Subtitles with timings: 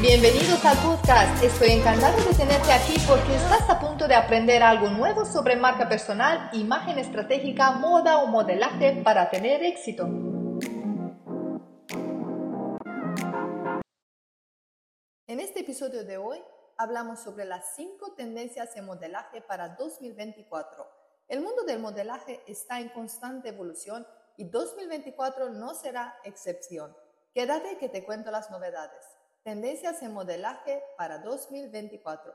[0.00, 1.44] Bienvenidos al podcast.
[1.44, 5.88] Estoy encantado de tenerte aquí porque estás a punto de aprender algo nuevo sobre marca
[5.88, 10.06] personal, imagen estratégica, moda o modelaje para tener éxito.
[15.28, 16.42] En este episodio de hoy
[16.76, 21.05] hablamos sobre las 5 tendencias en modelaje para 2024.
[21.28, 26.96] El mundo del modelaje está en constante evolución y 2024 no será excepción.
[27.34, 29.04] Quédate que te cuento las novedades.
[29.42, 32.32] Tendencias en modelaje para 2024.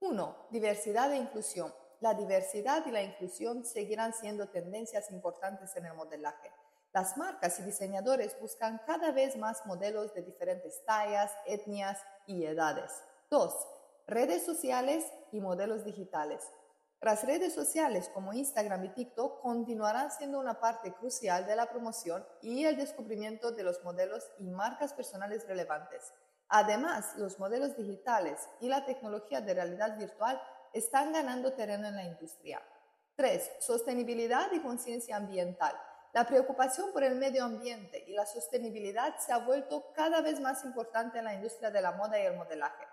[0.00, 0.46] 1.
[0.50, 1.74] Diversidad e inclusión.
[2.00, 6.50] La diversidad y la inclusión seguirán siendo tendencias importantes en el modelaje.
[6.94, 12.90] Las marcas y diseñadores buscan cada vez más modelos de diferentes tallas, etnias y edades.
[13.28, 13.54] 2.
[14.06, 16.42] Redes sociales y modelos digitales.
[17.02, 22.26] Las redes sociales como Instagram y TikTok continuarán siendo una parte crucial de la promoción
[22.42, 26.12] y el descubrimiento de los modelos y marcas personales relevantes.
[26.48, 30.38] Además, los modelos digitales y la tecnología de realidad virtual
[30.74, 32.60] están ganando terreno en la industria.
[33.16, 33.50] 3.
[33.60, 35.74] Sostenibilidad y conciencia ambiental.
[36.12, 40.64] La preocupación por el medio ambiente y la sostenibilidad se ha vuelto cada vez más
[40.64, 42.86] importante en la industria de la moda y el modelaje.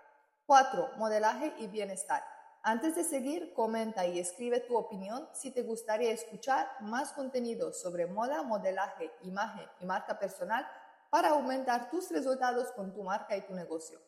[0.46, 0.92] 4.
[0.96, 2.37] Modelaje y bienestar.
[2.68, 8.04] Antes de seguir, comenta y escribe tu opinión si te gustaría escuchar más contenido sobre
[8.04, 10.68] moda, modelaje, imagen y marca personal
[11.08, 13.98] para aumentar tus resultados con tu marca y tu negocio.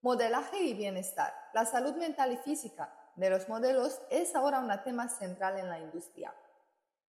[0.00, 1.34] Modelaje y bienestar.
[1.54, 5.80] La salud mental y física de los modelos es ahora un tema central en la
[5.80, 6.32] industria.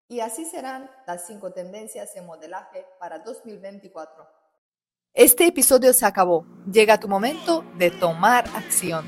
[0.08, 4.28] Y así serán las cinco tendencias en modelaje para 2024.
[5.14, 6.48] Este episodio se acabó.
[6.66, 9.06] Llega tu momento de tomar acción.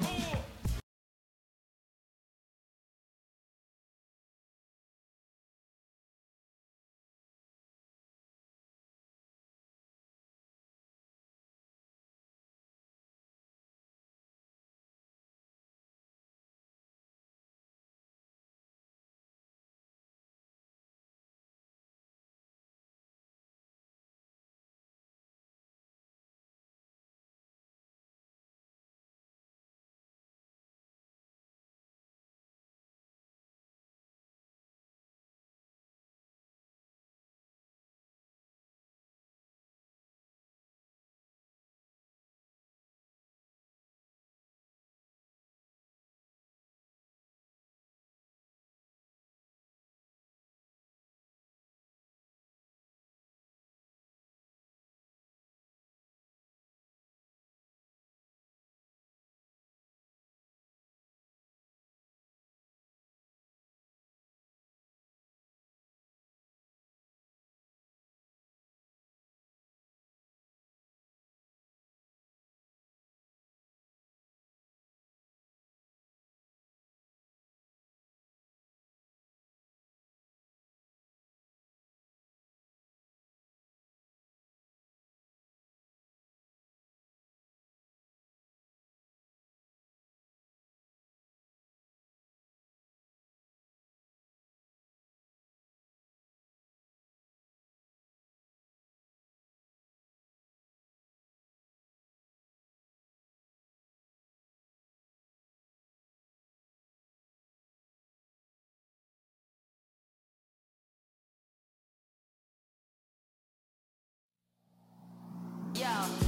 [115.78, 116.27] Yeah.